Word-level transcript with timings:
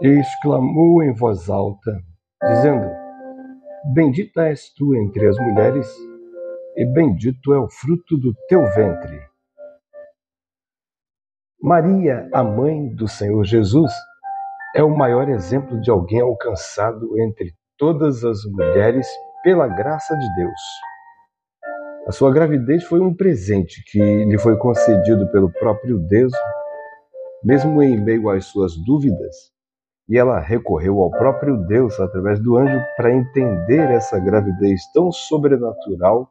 e 0.00 0.08
exclamou 0.20 1.02
em 1.02 1.12
voz 1.14 1.48
alta, 1.48 1.98
dizendo: 2.42 2.86
Bendita 3.94 4.48
és 4.48 4.72
tu 4.74 4.94
entre 4.94 5.26
as 5.26 5.38
mulheres, 5.38 5.88
e 6.76 6.84
bendito 6.84 7.54
é 7.54 7.58
o 7.58 7.68
fruto 7.68 8.18
do 8.18 8.34
teu 8.48 8.64
ventre. 8.72 9.20
Maria, 11.62 12.28
a 12.32 12.44
mãe 12.44 12.94
do 12.94 13.08
Senhor 13.08 13.42
Jesus, 13.44 13.90
é 14.74 14.82
o 14.82 14.94
maior 14.94 15.28
exemplo 15.28 15.80
de 15.80 15.90
alguém 15.90 16.20
alcançado 16.20 17.18
entre 17.20 17.52
todas 17.78 18.24
as 18.24 18.44
mulheres 18.44 19.08
pela 19.42 19.66
graça 19.66 20.14
de 20.16 20.34
Deus. 20.34 20.60
A 22.06 22.12
sua 22.12 22.32
gravidez 22.32 22.84
foi 22.84 23.00
um 23.00 23.14
presente 23.14 23.82
que 23.90 23.98
lhe 23.98 24.38
foi 24.38 24.56
concedido 24.58 25.30
pelo 25.32 25.50
próprio 25.50 25.98
Deus, 25.98 26.32
mesmo 27.42 27.82
em 27.82 28.00
meio 28.00 28.28
às 28.28 28.44
suas 28.44 28.76
dúvidas, 28.84 29.55
e 30.08 30.16
ela 30.16 30.38
recorreu 30.38 31.00
ao 31.00 31.10
próprio 31.10 31.56
Deus 31.66 31.98
através 31.98 32.40
do 32.40 32.56
anjo 32.56 32.80
para 32.96 33.12
entender 33.12 33.90
essa 33.90 34.18
gravidez 34.18 34.80
tão 34.92 35.10
sobrenatural 35.10 36.30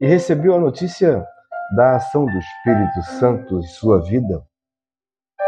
e 0.00 0.06
recebeu 0.06 0.54
a 0.54 0.60
notícia 0.60 1.24
da 1.76 1.96
ação 1.96 2.26
do 2.26 2.38
Espírito 2.38 3.02
Santo 3.18 3.58
em 3.58 3.62
sua 3.62 4.02
vida. 4.02 4.44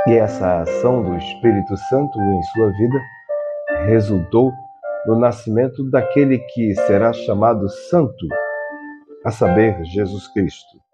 E 0.06 0.12
essa 0.12 0.62
ação 0.62 1.02
do 1.02 1.16
Espírito 1.16 1.76
Santo 1.76 2.18
em 2.20 2.42
sua 2.54 2.70
vida 2.72 3.00
resultou 3.86 4.52
no 5.06 5.18
nascimento 5.18 5.88
daquele 5.90 6.38
que 6.38 6.74
será 6.74 7.12
chamado 7.12 7.68
Santo, 7.68 8.26
a 9.24 9.30
saber, 9.30 9.84
Jesus 9.84 10.26
Cristo. 10.32 10.85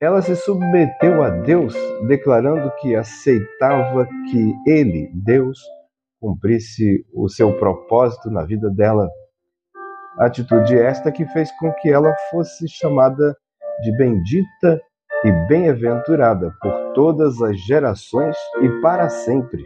Ela 0.00 0.22
se 0.22 0.36
submeteu 0.36 1.24
a 1.24 1.30
Deus, 1.30 1.74
declarando 2.06 2.70
que 2.80 2.94
aceitava 2.94 4.06
que 4.30 4.54
Ele, 4.64 5.10
Deus, 5.12 5.58
cumprisse 6.20 7.04
o 7.12 7.28
seu 7.28 7.52
propósito 7.58 8.30
na 8.30 8.44
vida 8.44 8.70
dela. 8.70 9.08
Atitude 10.16 10.78
esta 10.78 11.10
que 11.10 11.26
fez 11.26 11.50
com 11.58 11.72
que 11.74 11.88
ela 11.90 12.14
fosse 12.30 12.68
chamada 12.68 13.36
de 13.82 13.96
bendita 13.96 14.80
e 15.24 15.32
bem-aventurada 15.48 16.54
por 16.60 16.92
todas 16.94 17.42
as 17.42 17.58
gerações 17.66 18.36
e 18.62 18.68
para 18.80 19.08
sempre. 19.08 19.64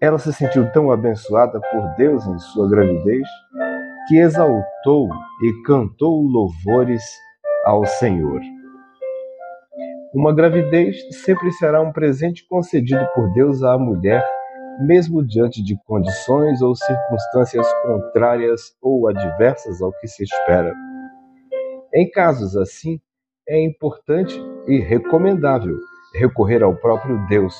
Ela 0.00 0.18
se 0.18 0.32
sentiu 0.32 0.72
tão 0.72 0.90
abençoada 0.90 1.60
por 1.70 1.86
Deus 1.96 2.26
em 2.26 2.38
sua 2.38 2.66
gravidez 2.66 3.28
que 4.08 4.16
exaltou 4.16 5.10
e 5.42 5.62
cantou 5.64 6.22
louvores 6.22 7.04
ao 7.66 7.84
Senhor. 7.84 8.40
Uma 10.14 10.34
gravidez 10.34 10.96
sempre 11.24 11.50
será 11.52 11.80
um 11.80 11.90
presente 11.90 12.46
concedido 12.46 13.02
por 13.14 13.32
Deus 13.32 13.62
à 13.62 13.78
mulher, 13.78 14.22
mesmo 14.80 15.26
diante 15.26 15.64
de 15.64 15.74
condições 15.86 16.60
ou 16.60 16.76
circunstâncias 16.76 17.66
contrárias 17.82 18.76
ou 18.82 19.08
adversas 19.08 19.80
ao 19.80 19.90
que 19.90 20.06
se 20.06 20.22
espera. 20.24 20.74
Em 21.94 22.10
casos 22.10 22.58
assim, 22.58 23.00
é 23.48 23.64
importante 23.64 24.38
e 24.68 24.80
recomendável 24.80 25.78
recorrer 26.14 26.62
ao 26.62 26.76
próprio 26.76 27.26
Deus, 27.28 27.56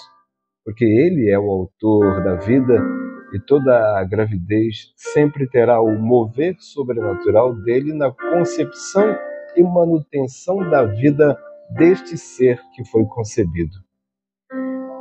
porque 0.63 0.85
Ele 0.85 1.31
é 1.31 1.39
o 1.39 1.51
autor 1.51 2.23
da 2.23 2.35
vida 2.35 2.85
e 3.33 3.41
toda 3.41 3.99
a 3.99 4.05
gravidez 4.05 4.93
sempre 4.95 5.49
terá 5.49 5.81
o 5.81 5.99
mover 5.99 6.55
sobrenatural 6.59 7.55
dele 7.63 7.95
na 7.95 8.13
concepção 8.13 9.17
e 9.57 9.63
manutenção 9.63 10.59
da 10.69 10.85
vida 10.85 11.35
deste 11.75 12.17
ser 12.17 12.61
que 12.75 12.85
foi 12.85 13.05
concebido. 13.07 13.77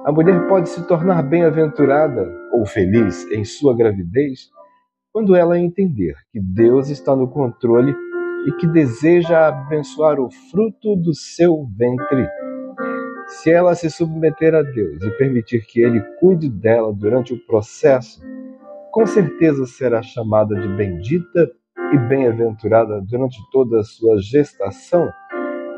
A 0.05 0.11
mulher 0.11 0.47
pode 0.47 0.69
se 0.69 0.85
tornar 0.87 1.21
bem-aventurada 1.21 2.27
ou 2.53 2.65
feliz 2.65 3.29
em 3.31 3.45
sua 3.45 3.75
gravidez 3.75 4.49
quando 5.13 5.35
ela 5.35 5.59
entender 5.59 6.15
que 6.31 6.39
Deus 6.39 6.89
está 6.89 7.15
no 7.15 7.27
controle 7.27 7.95
e 8.47 8.51
que 8.53 8.65
deseja 8.65 9.47
abençoar 9.47 10.19
o 10.19 10.29
fruto 10.49 10.95
do 10.95 11.13
seu 11.13 11.67
ventre. 11.77 12.27
Se 13.27 13.51
ela 13.51 13.75
se 13.75 13.89
submeter 13.89 14.55
a 14.55 14.63
Deus 14.63 15.03
e 15.03 15.11
permitir 15.11 15.65
que 15.65 15.81
Ele 15.81 16.01
cuide 16.19 16.49
dela 16.49 16.91
durante 16.91 17.33
o 17.33 17.45
processo, 17.45 18.21
com 18.91 19.05
certeza 19.05 19.65
será 19.65 20.01
chamada 20.01 20.55
de 20.59 20.67
bendita 20.69 21.51
e 21.93 21.97
bem-aventurada 21.97 23.01
durante 23.01 23.37
toda 23.51 23.79
a 23.79 23.83
sua 23.83 24.17
gestação, 24.19 25.09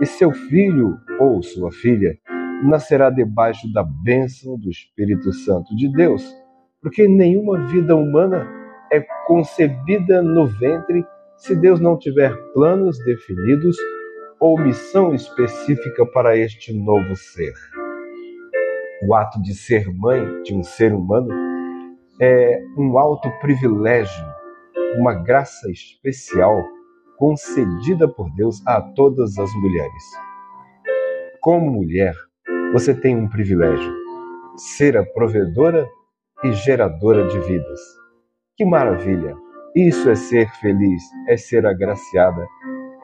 e 0.01 0.05
seu 0.05 0.31
filho 0.31 0.97
ou 1.19 1.41
sua 1.41 1.71
filha 1.71 2.17
nascerá 2.63 3.09
debaixo 3.09 3.71
da 3.73 3.83
bênção 3.83 4.57
do 4.57 4.69
Espírito 4.69 5.31
Santo 5.33 5.75
de 5.75 5.91
Deus, 5.91 6.23
porque 6.81 7.07
nenhuma 7.07 7.65
vida 7.67 7.95
humana 7.95 8.47
é 8.91 9.01
concebida 9.27 10.21
no 10.21 10.47
ventre 10.47 11.05
se 11.37 11.55
Deus 11.55 11.79
não 11.79 11.97
tiver 11.97 12.35
planos 12.53 12.97
definidos 13.05 13.75
ou 14.39 14.59
missão 14.59 15.13
específica 15.13 16.05
para 16.07 16.37
este 16.37 16.73
novo 16.73 17.15
ser. 17.15 17.53
O 19.07 19.13
ato 19.15 19.41
de 19.41 19.53
ser 19.53 19.85
mãe 19.93 20.43
de 20.43 20.53
um 20.53 20.63
ser 20.63 20.93
humano 20.93 21.29
é 22.21 22.61
um 22.77 22.97
alto 22.97 23.29
privilégio, 23.41 24.25
uma 24.97 25.13
graça 25.13 25.69
especial 25.71 26.63
concedida 27.17 28.07
por 28.07 28.29
Deus 28.35 28.65
a 28.65 28.81
todas 28.81 29.37
as 29.37 29.53
mulheres. 29.55 30.03
Como 31.41 31.71
mulher, 31.71 32.15
você 32.71 32.93
tem 32.93 33.15
um 33.15 33.27
privilégio: 33.27 33.93
ser 34.55 34.97
a 34.97 35.05
provedora 35.05 35.87
e 36.43 36.51
geradora 36.53 37.27
de 37.27 37.39
vidas. 37.39 37.79
Que 38.55 38.65
maravilha! 38.65 39.35
Isso 39.75 40.09
é 40.09 40.15
ser 40.15 40.47
feliz, 40.61 41.01
é 41.27 41.35
ser 41.35 41.65
agraciada, 41.65 42.47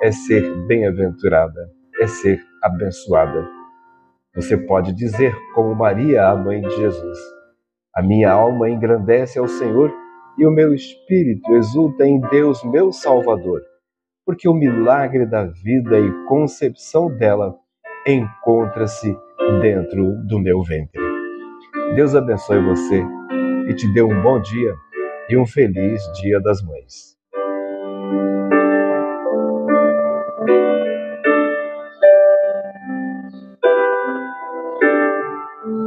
é 0.01 0.11
ser 0.11 0.55
bem-aventurada, 0.67 1.69
é 1.99 2.05
ser 2.05 2.39
abençoada. 2.61 3.47
Você 4.35 4.55
pode 4.55 4.93
dizer, 4.93 5.35
como 5.55 5.73
Maria, 5.73 6.27
a 6.27 6.35
mãe 6.35 6.61
de 6.61 6.69
Jesus: 6.75 7.17
A 7.95 8.03
minha 8.03 8.31
alma 8.31 8.69
engrandece 8.69 9.39
ao 9.39 9.47
Senhor 9.47 9.91
e 10.37 10.45
o 10.45 10.51
meu 10.51 10.73
espírito 10.73 11.55
exulta 11.55 12.05
em 12.05 12.21
Deus, 12.21 12.63
meu 12.63 12.91
Salvador, 12.91 13.61
porque 14.29 14.47
o 14.47 14.53
milagre 14.53 15.25
da 15.25 15.43
vida 15.43 15.97
e 15.97 16.25
concepção 16.27 17.09
dela 17.17 17.57
encontra-se 18.05 19.17
dentro 19.59 20.23
do 20.27 20.37
meu 20.37 20.61
ventre. 20.61 21.01
Deus 21.95 22.13
abençoe 22.13 22.61
você 22.61 23.03
e 23.67 23.73
te 23.73 23.91
dê 23.91 24.03
um 24.03 24.21
bom 24.21 24.39
dia 24.39 24.71
e 25.29 25.35
um 25.35 25.47
feliz 25.47 26.03
Dia 26.21 26.39
das 26.41 26.61
Mães. 26.61 27.17